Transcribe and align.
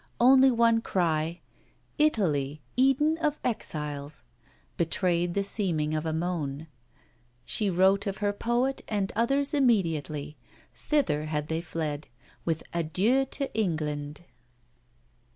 Only 0.19 0.49
one 0.49 0.81
cry: 0.81 1.41
'Italy, 1.99 2.59
Eden 2.75 3.19
of 3.19 3.37
exiles!' 3.43 4.23
betrayed 4.75 5.35
the 5.35 5.43
seeming 5.43 5.93
of 5.93 6.07
a 6.07 6.11
moan. 6.11 6.65
She 7.45 7.69
wrote 7.69 8.07
of 8.07 8.17
her 8.17 8.33
poet 8.33 8.81
and 8.87 9.11
others 9.15 9.53
immediately. 9.53 10.37
Thither 10.73 11.25
had 11.25 11.49
they 11.49 11.61
fled; 11.61 12.07
with 12.45 12.63
adieu 12.73 13.25
to 13.25 13.53
England! 13.53 14.21